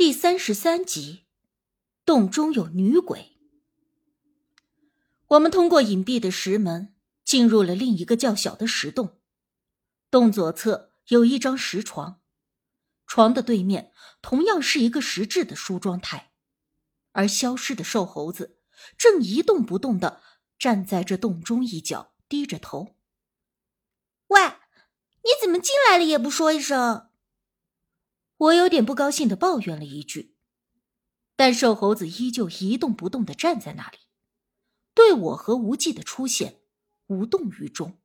[0.00, 1.26] 第三十三集，
[2.06, 3.36] 洞中有女鬼。
[5.26, 9.20] 我们通过隐蔽的石门进入了另一个较小的石洞。
[10.10, 12.22] 洞左侧有一张石床，
[13.06, 13.92] 床的对面
[14.22, 16.32] 同样是一个石质的梳妆台，
[17.12, 18.56] 而消失的瘦猴子
[18.96, 20.22] 正一动不动的
[20.58, 22.96] 站在这洞中一角，低着头。
[24.28, 24.40] 喂，
[25.24, 27.09] 你怎么进来了也不说一声？
[28.40, 30.34] 我有点不高兴的抱怨了一句，
[31.36, 33.98] 但瘦猴子依旧一动不动的站在那里，
[34.94, 36.62] 对我和无忌的出现
[37.08, 37.98] 无动于衷。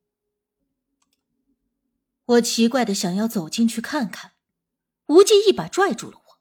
[2.26, 4.32] 我奇怪的想要走进去看看，
[5.06, 6.40] 无忌一把拽住了我。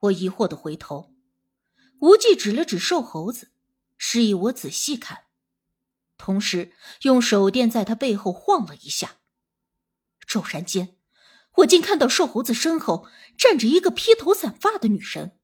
[0.00, 1.14] 我疑惑的回头，
[2.00, 3.52] 无忌指了指瘦猴子，
[3.96, 5.24] 示意我仔细看，
[6.18, 9.20] 同时用手电在他背后晃了一下，
[10.26, 10.93] 骤然间。
[11.56, 13.08] 我竟看到瘦猴子身后
[13.38, 15.38] 站着一个披头散发的女人。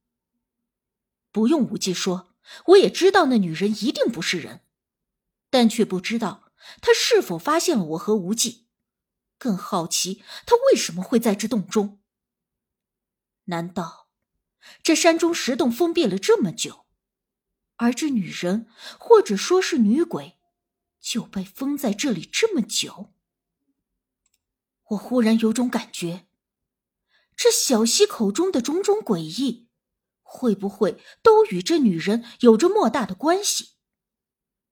[1.32, 2.34] 不用无忌说，
[2.66, 4.62] 我也知道那女人一定不是人，
[5.48, 8.66] 但却不知道她是否发现了我和无忌，
[9.38, 12.00] 更好奇她为什么会在这洞中。
[13.44, 14.08] 难道
[14.82, 16.86] 这山中石洞封闭了这么久，
[17.76, 18.66] 而这女人
[18.98, 20.38] 或者说是女鬼，
[21.00, 23.12] 就被封在这里这么久？
[24.90, 26.26] 我忽然有种感觉，
[27.36, 29.68] 这小溪口中的种种诡异，
[30.22, 33.76] 会不会都与这女人有着莫大的关系？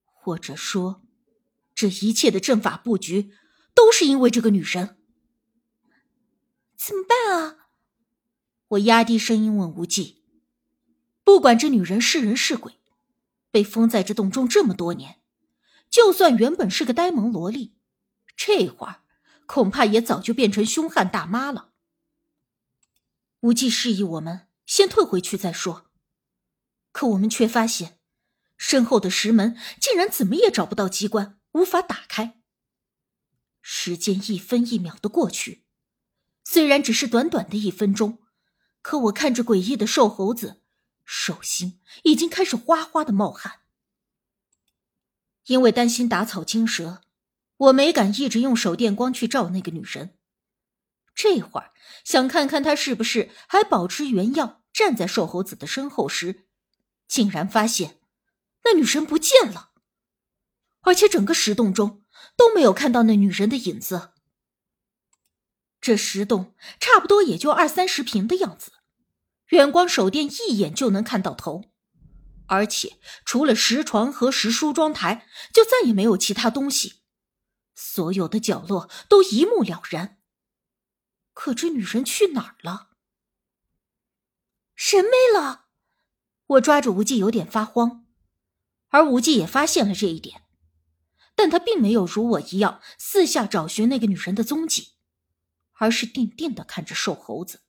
[0.02, 1.02] 或者说，
[1.72, 3.32] 这一切的阵法布局
[3.72, 4.98] 都是因为这个女人？
[6.76, 7.68] 怎么办啊？
[8.68, 10.24] 我压低声音问无忌
[11.22, 12.80] ：“不管这女人是人是鬼，
[13.52, 15.20] 被封在这洞中这么多年，
[15.88, 17.76] 就算原本是个呆萌萝莉，
[18.36, 19.02] 这会儿……”
[19.48, 21.72] 恐怕也早就变成凶悍大妈了。
[23.40, 25.86] 无忌示意我们先退回去再说，
[26.92, 27.98] 可我们却发现
[28.58, 32.42] 身后的石门竟然怎么也找不到机关，无法打开。
[33.62, 35.64] 时间一分一秒的过去，
[36.44, 38.18] 虽然只是短短的一分钟，
[38.82, 40.60] 可我看着诡异的瘦猴子，
[41.06, 43.60] 手心已经开始哗哗的冒汗。
[45.46, 47.00] 因为担心打草惊蛇。
[47.58, 50.16] 我没敢一直用手电光去照那个女人，
[51.14, 51.72] 这会儿
[52.04, 56.46] 想看看她是不是还保持原样，站在瘦猴子的身后时，
[57.08, 57.98] 竟然发现
[58.64, 59.70] 那女神不见了，
[60.82, 62.02] 而且整个石洞中
[62.36, 64.10] 都没有看到那女人的影子。
[65.80, 68.72] 这石洞差不多也就二三十平的样子，
[69.48, 71.64] 远光手电一眼就能看到头，
[72.46, 77.00] 而且除了石床和石梳妆台，就再也没有其他东西。
[77.80, 80.20] 所有的角落都一目了然，
[81.32, 82.90] 可这女人去哪儿了？
[84.74, 85.66] 人没了！
[86.46, 88.04] 我抓着无忌有点发慌，
[88.88, 90.42] 而无忌也发现了这一点，
[91.36, 94.94] 但他并没有如我一样四下找寻那个女人的踪迹，
[95.74, 97.62] 而是定定的看着瘦猴子，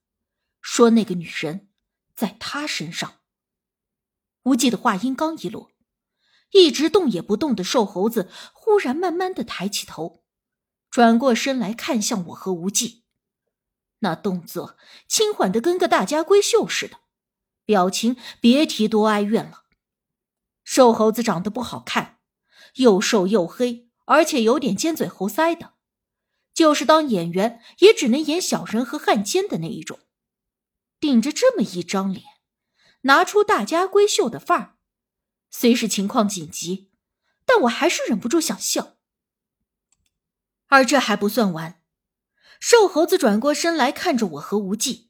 [0.59, 1.69] 说：“那个女人
[2.15, 3.19] 在他身上。”
[4.45, 5.71] 无忌的话音刚一落。
[6.51, 10.23] 一直动也不动的瘦猴子忽然慢慢的抬起头，
[10.89, 13.03] 转过身来看向我和无忌，
[13.99, 14.77] 那动作
[15.07, 16.97] 轻缓的跟个大家闺秀似的，
[17.65, 19.65] 表情别提多哀怨了。
[20.63, 22.19] 瘦猴子长得不好看，
[22.75, 25.73] 又瘦又黑，而且有点尖嘴猴腮的，
[26.53, 29.99] 就是当演员也只能演小人和汉奸的那一种。
[30.99, 32.25] 顶着这么一张脸，
[33.01, 34.78] 拿出大家闺秀的范儿。
[35.51, 36.91] 虽是情况紧急，
[37.45, 38.97] 但我还是忍不住想笑。
[40.67, 41.81] 而这还不算完，
[42.59, 45.09] 瘦猴子转过身来看着我和无忌，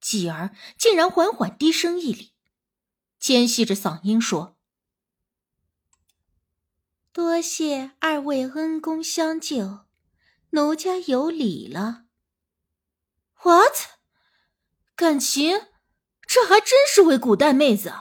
[0.00, 2.34] 继而竟然缓缓低声一礼，
[3.18, 4.58] 尖细着嗓音说
[7.10, 9.86] ：“多谢二位恩公相救，
[10.50, 12.04] 奴家有礼了。”
[13.42, 13.74] What？
[14.94, 15.68] 感情
[16.26, 17.92] 这还真是位古代妹子。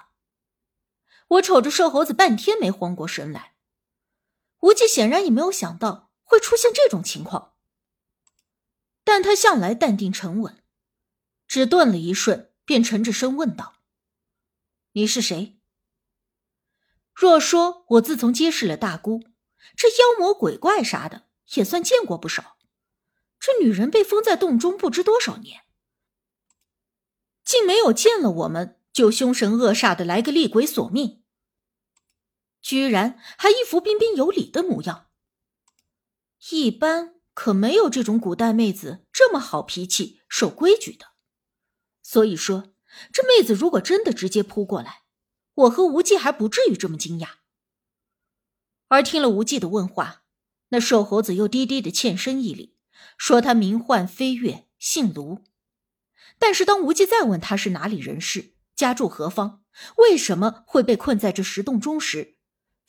[1.36, 3.56] 我瞅着瘦猴子，半天没缓过神来。
[4.60, 7.54] 无忌显然也没有想到会出现这种情况，
[9.04, 10.64] 但他向来淡定沉稳，
[11.48, 13.76] 只顿了一瞬，便沉着声问道
[14.94, 15.60] ：“你是谁？”
[17.14, 19.24] 若说我自从结识了大姑，
[19.76, 22.58] 这妖魔鬼怪啥的也算见过不少，
[23.40, 25.64] 这女人被封在洞中不知多少年，
[27.44, 28.82] 竟没有见了我们。
[28.96, 31.22] 就凶神恶煞的来个厉鬼索命，
[32.66, 35.06] 居然还一副彬彬有礼的模样。
[36.50, 41.10] 一般可没有这种古代妹子这么好脾气、守规矩的，
[42.02, 42.74] 所以说，
[43.14, 45.04] 这妹子如果真的直接扑过来，
[45.54, 47.34] 我和无忌还不至于这么惊讶。
[48.88, 50.24] 而听了无忌的问话，
[50.70, 52.76] 那瘦猴子又低低的欠身一礼，
[53.16, 55.44] 说他名唤飞跃，姓卢。
[56.40, 59.64] 但是当无忌再问他是哪里人士，家住何方，
[59.98, 62.35] 为什么会被困在这石洞中时，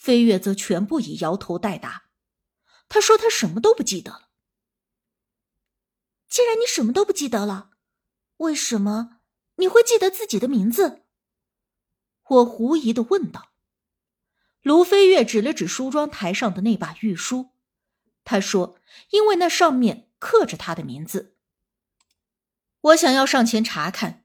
[0.07, 2.05] 飞跃则全部以摇头代答。
[2.89, 4.29] 他说他什么都不记得了。
[6.29, 7.71] 既然你什么都不记得了，
[8.37, 9.19] 为什么
[9.57, 11.03] 你会记得自己的名字？
[12.29, 13.51] 我狐疑的问道。
[14.63, 17.51] 卢飞跃指了指梳妆台上的那把玉梳，
[18.25, 18.79] 他说
[19.11, 21.35] ：“因为那上面刻着他的名字。”
[22.83, 24.25] 我想要上前查看，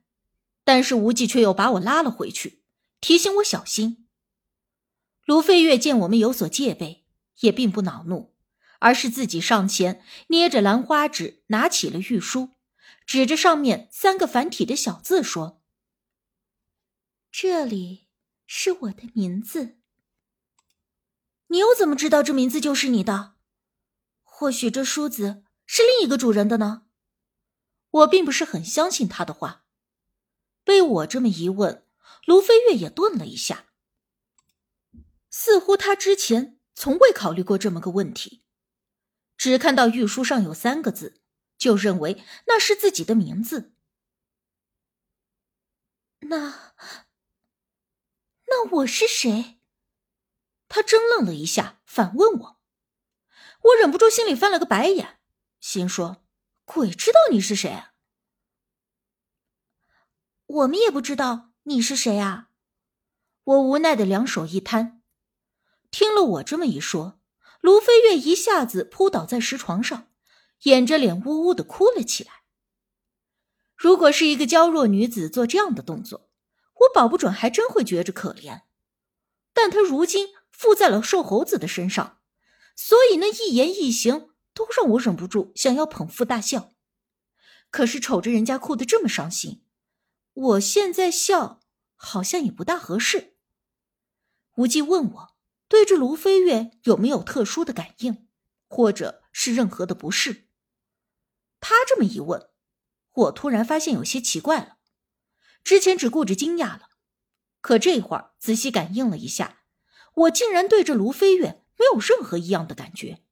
[0.62, 2.62] 但是无忌却又把我拉了回去，
[3.00, 4.01] 提醒我小心。
[5.32, 7.06] 卢飞跃见我们有所戒备，
[7.40, 8.34] 也并不恼怒，
[8.80, 12.50] 而是自己上前捏着兰花指，拿起了玉书，
[13.06, 15.62] 指着上面三个繁体的小字说
[17.32, 18.08] ：“这里
[18.46, 19.78] 是我的名字。”
[21.48, 23.36] 你又怎么知道这名字就是你的？
[24.22, 26.82] 或许这梳子是另一个主人的呢？
[27.88, 29.64] 我并不是很相信他的话。
[30.62, 31.86] 被我这么一问，
[32.26, 33.71] 卢飞跃也顿了一下，
[35.32, 38.44] 似乎他之前从未考虑过这么个问题，
[39.36, 41.20] 只看到玉书上有三个字，
[41.56, 43.74] 就认为那是自己的名字。
[46.20, 46.74] 那……
[48.46, 49.58] 那我是谁？
[50.68, 52.60] 他怔愣了一下，反问我。
[53.62, 55.18] 我忍不住心里翻了个白眼，
[55.60, 56.26] 心说
[56.66, 57.94] ：“鬼知道你是谁啊？”
[60.44, 62.50] 我们也不知道你是谁啊！
[63.44, 65.01] 我无奈的两手一摊。
[65.92, 67.20] 听了我这么一说，
[67.60, 70.10] 卢飞跃一下子扑倒在石床上，
[70.62, 72.42] 掩着脸呜呜的哭了起来。
[73.76, 76.28] 如果是一个娇弱女子做这样的动作，
[76.80, 78.62] 我保不准还真会觉着可怜。
[79.52, 80.30] 但她如今……
[80.52, 82.20] 附在了瘦猴子的身上，
[82.76, 86.74] 所以那一言一行都让我忍不住想要捧腹大笑。
[87.70, 89.64] 可是瞅着人家哭得这么伤心，
[90.34, 91.62] 我现在笑
[91.96, 93.34] 好像也不大合适。
[94.56, 95.31] 无忌问我
[95.72, 98.28] 对这卢飞跃有没有特殊的感应，
[98.68, 100.46] 或者是任何的不适。
[101.60, 102.50] 他这么一问，
[103.14, 104.76] 我突然发现有些奇怪了。
[105.64, 106.90] 之前只顾着惊讶了，
[107.62, 109.62] 可这会儿仔细感应了一下。
[110.12, 113.22] 我竟然对着卢飞跃没有任何异样的感觉。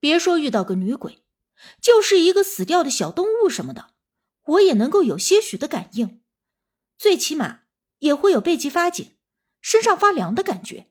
[0.00, 1.22] 别说遇到个女鬼，
[1.80, 3.94] 就是一个死掉的小动物什么的，
[4.46, 6.24] 我也能够有些许的感应，
[6.98, 7.60] 最起码
[8.00, 9.16] 也会有背脊发紧、
[9.60, 10.88] 身上发凉的感觉。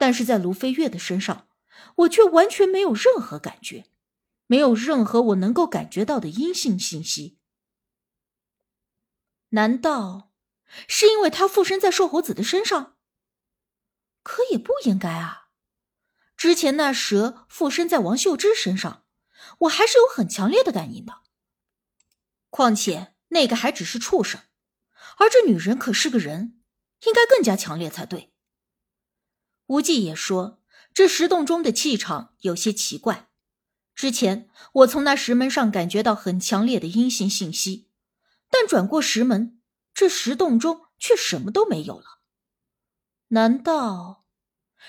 [0.00, 1.46] 但是在卢飞跃的身上，
[1.96, 3.84] 我却完全没有任何感觉，
[4.46, 7.38] 没有任何我能够感觉到的阴性信息。
[9.50, 10.32] 难道
[10.88, 12.96] 是因为他附身在瘦猴子的身上？
[14.22, 15.50] 可也不应该啊！
[16.34, 19.04] 之前那蛇附身在王秀芝身上，
[19.58, 21.20] 我还是有很强烈的感应的。
[22.48, 24.40] 况且那个还只是畜生，
[25.18, 26.58] 而这女人可是个人，
[27.04, 28.29] 应该更加强烈才对。
[29.70, 30.60] 无忌也说，
[30.92, 33.28] 这石洞中的气场有些奇怪。
[33.94, 37.88] 之前我从那石门上感觉到很强烈的阴性信息，
[38.50, 39.60] 但转过石门，
[39.94, 42.18] 这石洞中却什么都没有了。
[43.28, 44.24] 难道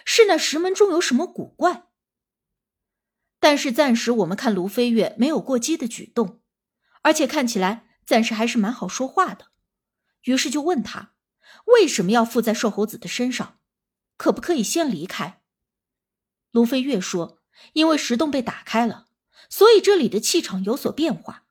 [0.04, 1.84] 是那石门中有什么古怪？
[3.40, 6.42] 但是暂时我们看卢飞跃没有过激的举动，
[7.04, 9.52] 而且看起来暂时还是蛮好说话的，
[10.24, 11.14] 于是就问他
[11.66, 13.60] 为什么要附在瘦猴子的身上，
[14.22, 15.42] 可不可以先离开？
[16.51, 17.40] 卢飞跃说
[17.74, 19.08] ：“因为石洞被打开了，
[19.50, 21.48] 所以这里的气场有所变化，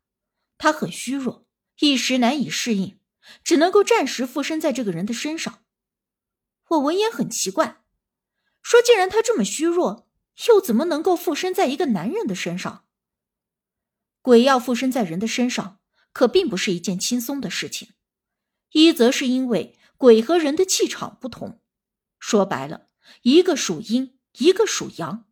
[0.57, 1.49] 他很虚弱，
[1.81, 3.01] 一时难以适应，
[3.43, 5.65] 只能够暂时附身在这个人的身上。”
[6.71, 7.83] 我闻言很奇怪，
[8.63, 10.09] 说：“既然他这么虚弱，
[10.47, 12.85] 又怎么能够附身在一个男人的身上？
[14.23, 15.81] 鬼要附身在人的身上，
[16.13, 17.95] 可并不是一件轻松的事情。
[18.71, 21.60] 一则是因为鬼和人的气场不同，
[22.21, 22.87] 说白了，
[23.23, 25.25] 一个属阴，一个属阳，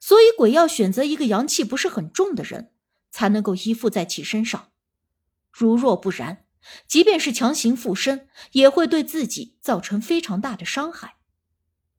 [0.00, 2.72] 所以鬼要选择一个阳气不是很重的人，
[3.12, 4.72] 才能够依附在其身上。
[5.52, 6.46] 如若不然。”
[6.86, 11.16] 即便是强行附身，也会对自己造成非常大的伤害。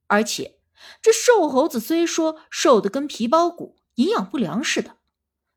[0.07, 0.61] 而且，
[1.01, 4.99] 这瘦猴子虽说瘦的跟皮包骨、营养不良似的，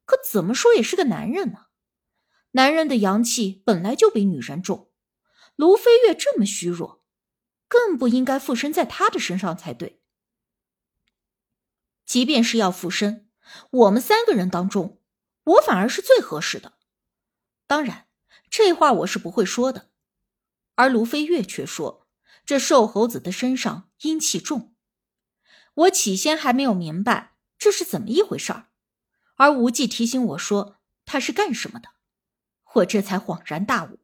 [0.05, 1.67] 可怎么说也是个男人呢？
[2.51, 4.91] 男人的阳气本来就比女人重，
[5.55, 6.96] 卢飞跃这么虚弱，
[7.69, 10.01] 更不应该附身在他的身上才对。
[12.05, 13.29] 即便是要附身，
[13.71, 15.01] 我们三个人当中，
[15.45, 16.79] 我反而是最合适的。
[17.67, 18.05] 当然。
[18.49, 19.91] 这话我是不会说的。
[20.77, 22.07] 而卢飞月却说，
[22.47, 24.75] 这瘦猴子的身上阴气重。
[25.75, 28.69] 我起先还没有明白这是怎么一回事儿，
[29.35, 31.91] 而无忌提醒我说他是干什么的，
[32.75, 33.99] 我这才恍然大悟。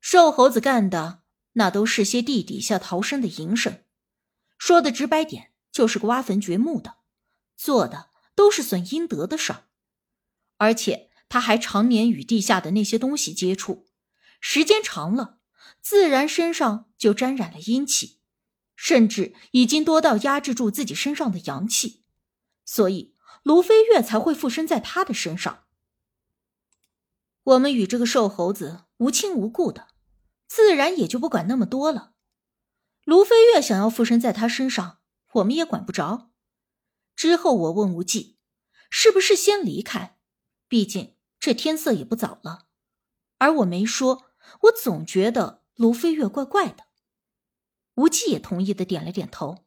[0.00, 1.23] 瘦猴子干的
[1.54, 3.82] 那都是些地底下逃生的营生，
[4.58, 6.98] 说的直白点就是个挖坟掘墓的，
[7.56, 9.64] 做的都是损阴德的事儿。
[10.58, 13.88] 而且他还常年与地下的那些东西接触，
[14.40, 15.38] 时间长了，
[15.80, 18.20] 自然身上就沾染了阴气。
[18.76, 22.02] 甚至已经多到压制住自己身上的阳气，
[22.64, 25.64] 所以卢飞跃才会附身在他的身上。
[27.44, 29.86] 我们与这个瘦猴子无亲无故的，
[30.54, 32.12] 自然也就不管那么多了。
[33.02, 35.00] 卢飞跃想要附身在他身上，
[35.32, 36.30] 我们也管不着。
[37.16, 38.38] 之后我问无忌，
[38.88, 40.16] 是不是先离开？
[40.68, 42.66] 毕竟这天色也不早了。
[43.38, 44.26] 而我没说，
[44.62, 46.84] 我总觉得卢飞跃怪怪的。
[47.96, 49.64] 无忌也同意的点了点头，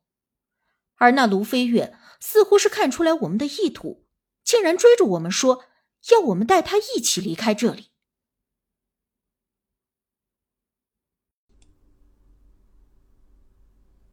[0.96, 4.08] 而那卢飞跃似乎是看出来我们的意图，
[4.41, 5.65] 竟然追着我们说
[6.12, 7.91] 要我们带他一起离开这里。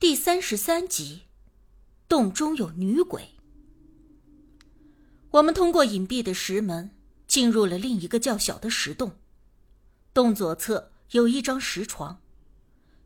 [0.05, 1.23] 第三十三集，
[2.11, 3.31] 洞中有女鬼。
[5.31, 6.95] 我们通过隐蔽的石门
[7.27, 9.17] 进入了另一个较小的石洞，
[10.13, 12.21] 洞左侧有一张石床。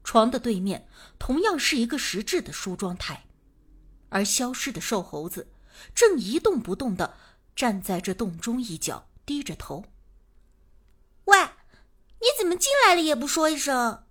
[0.03, 0.89] 床的对面
[1.21, 3.27] 同样是一个石质的梳妆台，
[4.09, 5.47] 而消失的瘦猴子
[5.95, 7.15] 正一动不动的
[7.55, 9.85] 站在这洞中一角，低着头。
[11.27, 11.39] 喂，
[12.19, 14.03] 你怎么进来了也不说一声？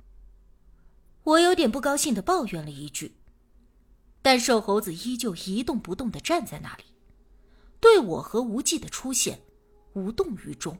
[1.27, 3.17] 我有点不高兴的抱怨了一句，
[4.21, 6.85] 但瘦猴子依旧一动不动的站在那里，
[7.81, 9.41] 对我和无忌的出现
[9.91, 10.77] 无动于衷。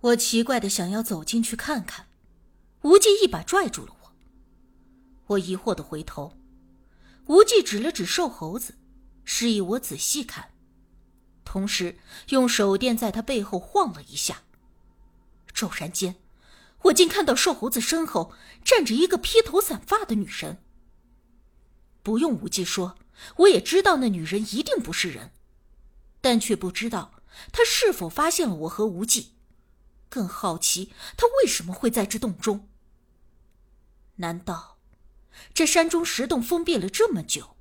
[0.00, 2.06] 我奇怪的想要走进去看看。
[2.82, 4.12] 无忌一把拽住了我，
[5.28, 6.36] 我疑惑的回头，
[7.28, 8.74] 无忌指了指瘦猴子，
[9.24, 10.50] 示意我仔细看，
[11.44, 11.96] 同时
[12.30, 14.42] 用手电在他背后晃了一下。
[15.54, 16.16] 骤然间，
[16.84, 18.32] 我竟看到瘦猴子身后
[18.64, 20.62] 站着一个披头散发的女人。
[22.02, 22.96] 不用无忌说，
[23.36, 25.32] 我也知道那女人一定不是人，
[26.20, 27.14] 但却不知道
[27.52, 29.34] 她是否发现了我和无忌，
[30.08, 32.68] 更好奇她为什么会在这洞中。
[34.16, 34.78] 难道
[35.54, 37.56] 这山中石洞封闭了这么久，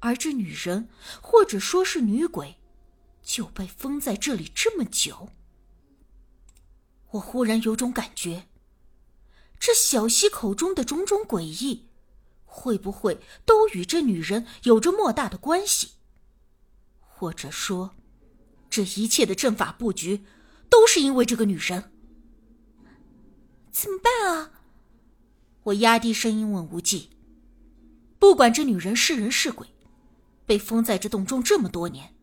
[0.00, 0.88] 而这女人
[1.22, 2.56] 或者说是女鬼，
[3.22, 5.30] 就被封在这里这么久？
[7.14, 8.48] 我忽然有种感觉，
[9.58, 11.86] 这小溪口中的种种诡异，
[12.44, 15.92] 会不会都与这女人有着莫大的关系？
[16.98, 17.94] 或者说，
[18.68, 20.24] 这一切的阵法布局，
[20.68, 21.92] 都是因为这个女人？
[23.70, 24.50] 怎么办啊？
[25.64, 27.10] 我压低声音问无忌
[28.18, 29.68] ：“不管这女人是人是鬼，
[30.44, 32.16] 被封在这洞中这么多年，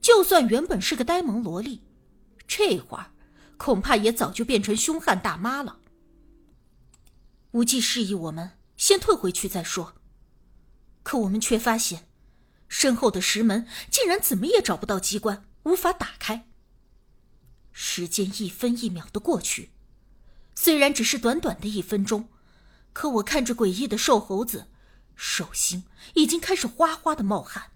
[0.00, 1.82] 就算原本是个呆萌萝莉，
[2.46, 3.12] 这会儿
[3.60, 5.80] 恐怕也早就变成凶悍大妈了。”
[7.52, 9.92] 无忌示意我们先退回去再说，
[11.02, 12.08] 可我们却发现，
[12.68, 16.46] 身后的石门竟然怎么也找不到机关，无法打开。
[17.70, 19.72] 时间一分一秒的过去，
[20.54, 22.30] 虽然只是短短的一分钟。
[22.94, 24.68] 可我看着诡异的瘦猴子，
[25.14, 27.72] 手心已经开始哗哗的冒汗。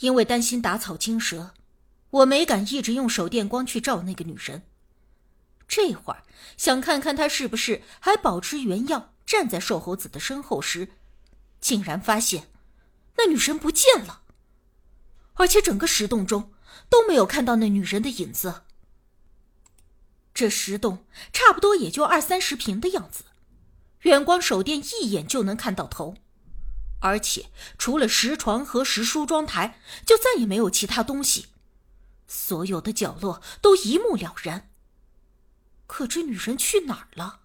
[0.00, 1.54] 因为担心打草惊蛇，
[2.12, 4.62] 我没敢一直用手电光去照那个女人。
[5.66, 6.24] 这会儿
[6.56, 10.90] 想看看她是不是还保持原样，站在瘦猴子的身后时，
[11.60, 12.50] 竟然发现
[13.16, 14.22] 那女神不见了，
[15.34, 16.52] 而且整个石洞中
[16.90, 18.62] 都没有看到那女人的影子。
[20.34, 23.24] 这石洞差不多也就二三十平的样子，
[24.02, 26.16] 远光手电一眼就能看到头，
[27.00, 27.46] 而且
[27.78, 31.46] 除了石床和石梳妆台，就再也没有其他东西，
[32.26, 34.70] 所有的角落都一目了然。
[35.86, 37.40] 可这女人去哪儿了？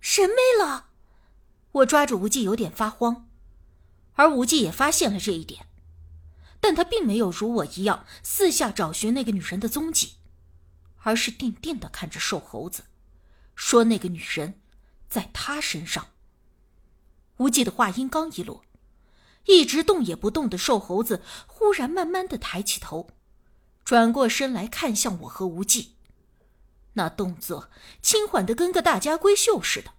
[0.00, 0.90] 人没了！
[1.72, 3.28] 我抓住无忌有点发慌，
[4.14, 5.66] 而无忌也发现了这一点，
[6.60, 10.14] 但他并没有如我一样四下找寻那个女人的踪迹。
[11.06, 12.84] 而是定定的看着瘦猴子，
[13.54, 14.62] 说：“那个女人，
[15.06, 16.08] 在他身上。”
[17.36, 18.64] 无忌的话音刚一落，
[19.46, 23.08] 一直动也不动的瘦猴子忽然慢慢的抬起头，
[23.84, 25.96] 转过身来看向我和无忌，
[26.94, 27.70] 那动作
[28.00, 29.90] 轻缓的跟个大家闺秀似的，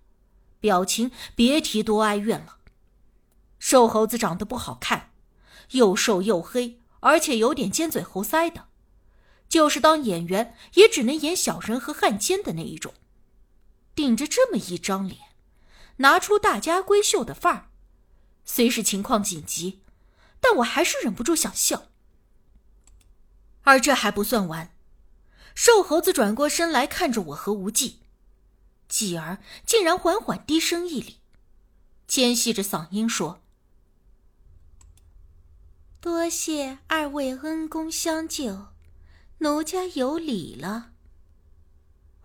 [0.60, 2.58] 表情别提多哀怨了。
[3.60, 5.12] 瘦猴子长得不好看，
[5.72, 8.68] 又瘦又黑，而且有点尖嘴猴腮的。
[9.48, 12.94] 就是当演员也只能演小人和汉奸的那一种，
[13.94, 15.20] 顶着这么一张脸，
[15.98, 17.70] 拿出大家闺秀的范儿。
[18.46, 19.82] 虽是情况紧急，
[20.40, 21.90] 但我还是忍不住想笑。
[23.64, 24.72] 而这还不算完，
[25.56, 28.02] 瘦猴子转过身来看着我和无忌，
[28.88, 31.20] 继而竟然缓缓低声一礼，
[32.08, 33.42] 尖细着嗓音说。
[36.00, 38.68] 多谢二位恩公相救，
[39.40, 40.92] 奴家有礼了。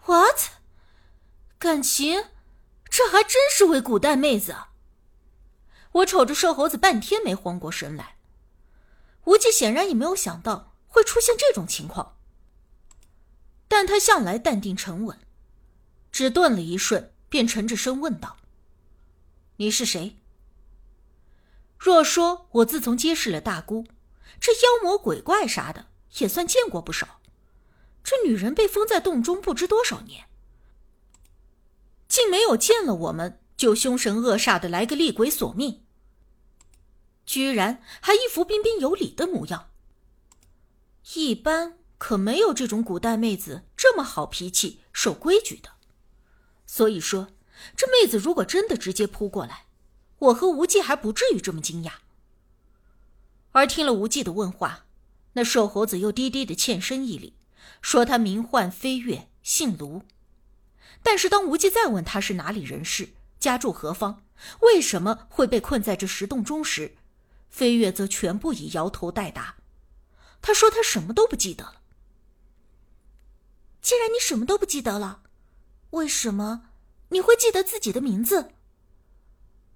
[0.05, 0.51] What？
[1.59, 2.27] 感情
[2.91, 4.70] 这还真是位古代妹子啊。
[5.93, 8.17] 我瞅着瘦猴子半天没慌过神来，
[9.25, 12.17] 无忌显然也没有想到会出现这种情况，
[13.67, 15.19] 但他向来淡定沉稳，
[16.13, 18.37] 只顿了一瞬，便沉着声问道
[19.59, 20.17] ：“你是谁？”
[21.79, 23.87] 若说我自从结识了大姑，
[24.39, 25.87] 这妖魔鬼怪啥的
[26.19, 27.21] 也算见过不少。
[28.03, 30.27] 这女人被封在洞中不知多少年，
[32.09, 35.83] 竟没有见了我们就凶神恶煞的来个厉鬼索命，
[37.27, 39.69] 居然还一副彬彬有礼的模样。
[41.15, 45.73] 一般可没有这种古代妹子这么好脾气、守规矩的。
[46.65, 47.29] 所以说，
[47.77, 49.67] 这妹子如果真的直接扑过来，
[50.21, 51.97] 我和无忌还不至于这么惊讶，
[53.53, 54.87] 而听了无忌的问话，
[55.35, 57.35] 那瘦猴子又低低的欠身一礼，
[57.83, 60.01] 说他名唤飞跃，姓卢。
[61.03, 64.23] 但是当无忌再问他是哪里人士，家住何方，
[64.61, 66.97] 为什么会被困在这石洞中时，
[67.49, 69.57] 飞跃则全部以摇头代答。
[70.43, 71.81] 他说他什么都不记得了。
[73.83, 75.23] 既然你什么都不记得了，
[75.91, 76.69] 为什么
[77.09, 78.53] 你会记得自己的名字？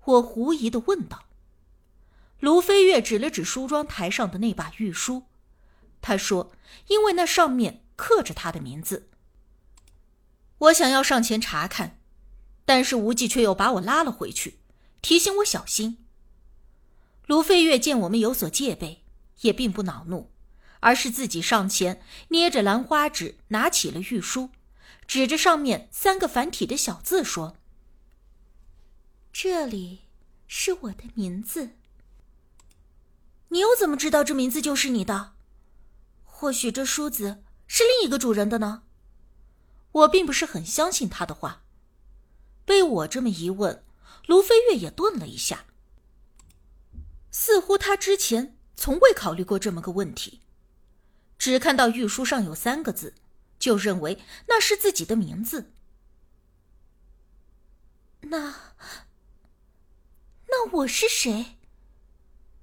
[0.04, 1.24] 我狐疑的问道
[2.40, 5.24] ：“卢飞跃指了指梳妆台上的那把玉梳，
[6.02, 6.52] 他说
[6.88, 9.08] ：‘因为那上面刻着他的名字。’
[10.58, 11.98] 我想要上前查看，
[12.64, 14.58] 但是无忌却又把我拉了回去，
[15.02, 15.98] 提醒我小心。
[17.26, 19.02] 卢飞月见我们有所戒备，
[19.40, 20.30] 也并不恼怒，
[20.80, 24.50] 而是自己上前捏着兰花指，拿起了玉书，
[25.06, 27.56] 指着上面三个繁体的小字说。”
[29.32, 30.02] 这里
[30.46, 31.70] 是我的名字。
[33.48, 35.34] 你又怎么知道这名字就是你的？
[36.22, 38.84] 或许这梳子是另一个主人的呢？
[39.92, 41.63] 我并不是很相信他的话。
[42.64, 43.84] 被我这么一问，
[44.26, 45.66] 卢飞跃也顿了一下，
[47.30, 50.40] 似乎他之前从未考虑过这么个问题，
[51.38, 53.14] 只看到玉书上有三个字，
[53.58, 55.72] 就认为那是自己的名字。
[58.22, 58.74] 那。
[60.56, 61.58] 那我是谁？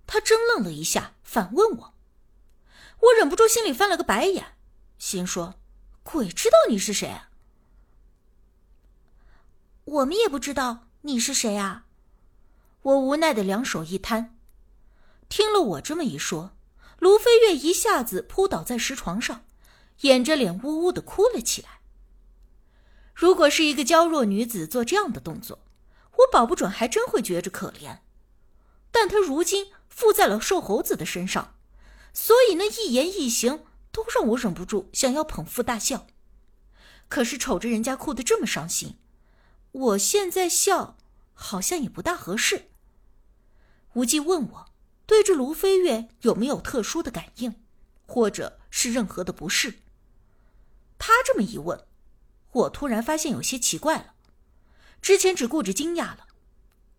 [0.08, 1.94] 他怔愣了一下，反问我。
[3.02, 4.58] 我忍不住心里翻了个白眼，
[4.98, 5.56] 心说
[6.04, 7.20] ：“鬼知道你是谁？”
[9.92, 11.84] 我们也不知道你是谁啊！
[12.84, 14.38] 我无奈的两手一摊。
[15.28, 16.54] 听了我这么一说，
[17.00, 19.44] 卢飞跃一下子扑倒在石床上，
[20.02, 21.82] 掩着脸呜呜的哭了起来。
[23.14, 25.60] 如果是一个娇弱女子做这样的动作，
[26.20, 27.98] 我保不准还真会觉着可怜，
[28.94, 31.56] 但她如今附在了瘦猴子的身上，
[32.14, 36.08] 所以那一言一行都让我忍不住想要捧腹大笑。
[37.10, 38.96] 可是瞅着人家哭得这么伤心，
[39.72, 40.98] 我现在笑
[41.34, 42.70] 好像也不大合适。
[43.94, 44.72] 无忌问我，
[45.06, 47.56] 对着卢飞跃有没有特殊的感应，
[48.06, 49.76] 或者是任何的不适？
[50.98, 51.86] 他这么一问，
[52.52, 54.14] 我突然发现有些奇怪了。
[55.02, 56.28] 之前只顾着惊讶了，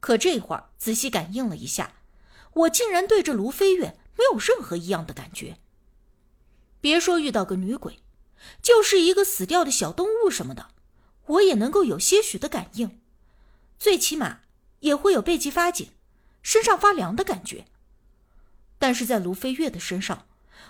[0.01, 1.95] 可这会儿仔细感应了一下，
[2.55, 5.59] 我竟然对着卢飞跃没有任何异样的感觉。
[6.81, 8.01] 别说遇到个女鬼，
[8.61, 10.69] 就是一个死掉的小动物什么的，
[11.27, 13.01] 我也能够有些许的感应，
[13.79, 14.41] 最起码
[14.81, 15.91] 也会有背脊发紧、
[16.43, 17.67] 身上发凉的感觉。
[18.79, 20.27] 但是在卢飞跃的身上，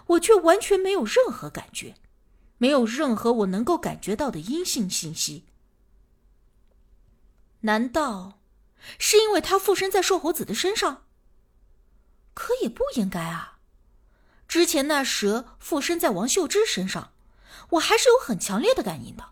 [0.09, 1.95] 我却完全没有任何感觉，
[2.59, 5.47] 没有任何我能够感觉到的阴性信息。
[7.61, 8.41] 难道
[8.99, 11.07] 是因为他附身在瘦猴子的身上？
[12.35, 13.59] 可也不应该啊！
[14.49, 17.13] 之前那蛇附身在王秀芝身上，
[17.71, 19.32] 我还是有很强烈的感应的。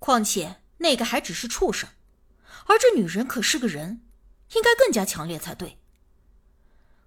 [0.00, 1.88] 况且那个还只是畜生，
[2.66, 4.02] 而这女人可是个人，
[4.54, 5.78] 应该更加强烈才对。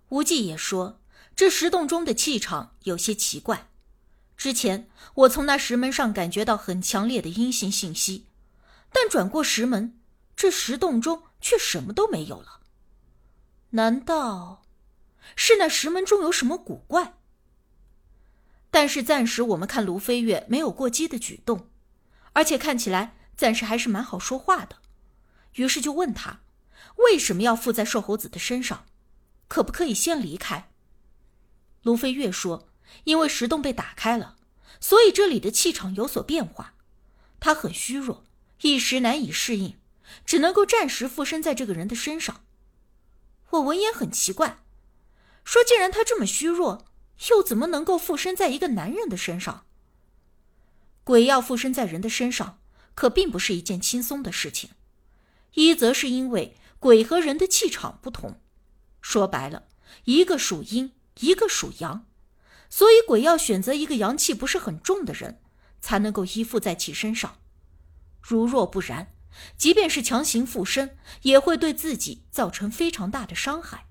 [0.10, 1.02] 无忌也说，
[1.36, 3.70] 这石洞中的气场有些奇怪。
[4.38, 8.28] 之前我从那石门上感觉到很强烈的阴性信息。
[8.92, 10.00] 但转过石门，
[10.36, 12.62] 这石洞中却什么都没有了。
[13.72, 14.64] 难道
[15.36, 17.16] 是那石门中有什么古怪？
[18.70, 21.70] 但是暂时我们看卢飞月没有过激的举动，
[22.34, 24.78] 而且看起来暂时还是蛮好说话的，
[25.54, 26.42] 于是就问他
[26.98, 28.86] 为什么要附在瘦猴子的身上，
[29.48, 30.70] 可不可以先离开？
[31.82, 32.70] 卢飞月说
[33.06, 34.38] ：“因为石洞被打开了，
[34.80, 36.76] 所以这里的气场有所变化，
[37.40, 38.26] 他很虚弱，
[38.62, 39.78] 一时难以适应，
[40.26, 42.44] 只能够暂时附身在这个人的身上。”
[43.52, 44.60] 我闻言很奇怪，
[45.44, 46.86] 说：“既然他这么虚弱。”
[47.30, 49.66] 又怎么能够附身在一个男人的身上？
[51.04, 52.60] 鬼要附身在人的身上，
[52.96, 54.70] 可并不是一件轻松的事情。
[55.54, 58.40] 一则是因为鬼和人的气场不同，
[59.02, 59.68] 说白了，
[60.06, 62.06] 一个属阴，一个属阳，
[62.70, 65.42] 所以鬼要选择一个阳气不是很重的人，
[65.82, 67.38] 才能够依附在其身上。
[68.22, 69.14] 如若不然，
[69.58, 73.88] 即便是强行附身，也会对自己造成非常大的伤害，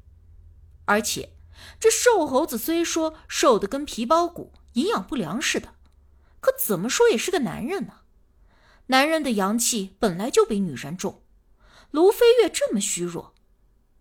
[0.86, 1.34] 而且。
[1.78, 5.74] 这瘦猴子虽说瘦的跟皮包骨、营养不良似的，
[6.42, 8.00] 可怎么说也是个男人呢？
[8.86, 11.22] 男人的阳气本来就比女人重，
[11.92, 13.32] 卢飞跃这么虚弱，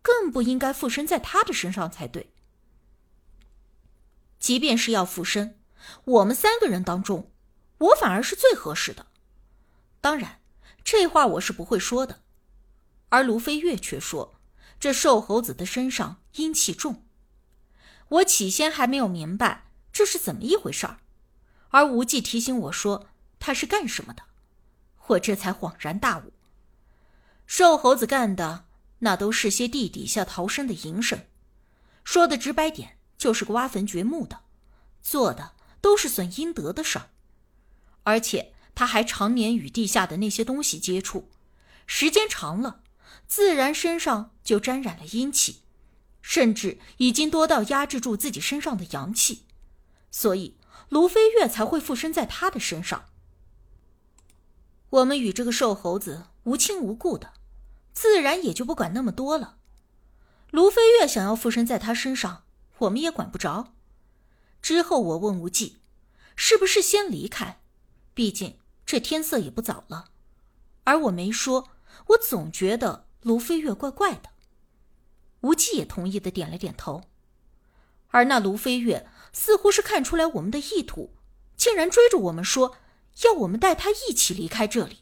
[0.01, 2.34] 更不应该附身在他的身上才对。
[4.39, 5.60] 即便是要附身，
[6.04, 7.32] 我们三个人当中，
[7.77, 9.06] 我反而是最合适的。
[10.01, 10.41] 当然，
[10.84, 12.23] 这话我是不会说的。
[13.10, 14.39] 而卢飞跃却说，
[14.80, 17.06] 这瘦猴子的身上阴气重。
[18.10, 21.00] 我起先还没有明白这是怎么一回事儿，
[21.71, 23.07] 而无忌提醒我说
[23.39, 24.23] 他是干什么的，
[25.07, 26.31] 我这才恍然大悟。
[27.45, 28.65] 瘦猴子干的
[28.99, 31.25] 那都是些地底下逃生的营生，
[32.03, 34.41] 说的直白点就是个挖坟掘墓的，
[35.01, 37.10] 做的都是损阴德的事儿。
[38.03, 41.29] 而且他还常年与地下的那些东西接触，
[41.86, 42.81] 时间长了，
[43.27, 45.62] 自然身上就沾染了阴气。
[46.23, 49.43] 甚至已经多到压制住自己身上的阳气，
[50.12, 50.55] 所以
[50.89, 53.05] 卢飞跃才会附身在他的身上。
[54.89, 57.34] 我们与这个瘦猴子无亲无故的，
[57.93, 59.57] 自然也就不管那么多了。
[60.49, 62.43] 卢飞跃想要附身在他身上，
[62.79, 63.73] 我们也管不着。
[64.62, 65.79] 之后我问无忌，
[66.36, 67.62] 是不是先离开？
[68.13, 70.10] 毕竟这天色也不早了。
[70.84, 71.69] 而我没说，
[72.07, 74.29] 我总觉得卢飞跃怪怪的。
[75.41, 77.03] 无忌也同意的点了点头，
[78.10, 81.13] 而那卢飞跃似乎是看出来我们的意图，
[81.56, 82.78] 竟然追着我们说
[83.24, 85.00] 要我们带他一起离开这里。